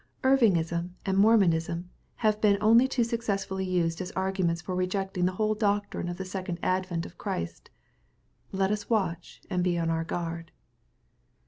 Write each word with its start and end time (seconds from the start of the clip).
Irvingism 0.23 0.95
and 1.05 1.15
Mormon 1.15 1.53
ism 1.53 1.91
have 2.15 2.41
been 2.41 2.57
only 2.59 2.87
too 2.87 3.03
successfully 3.03 3.65
used 3.65 4.01
as 4.01 4.09
arguments 4.13 4.59
for 4.59 4.73
rejecting 4.75 5.25
the 5.25 5.33
whole 5.33 5.53
doctrine 5.53 6.09
of 6.09 6.17
the 6.17 6.25
second 6.25 6.57
advent 6.63 7.05
of 7.05 7.19
Christ. 7.19 7.69
Let 8.51 8.71
us 8.71 8.89
watch, 8.89 9.43
and 9.51 9.63
be 9.63 9.77
on 9.77 9.91
our 9.91 10.03
guard. 10.03 10.51